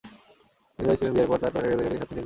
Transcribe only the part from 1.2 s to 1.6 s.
পর তার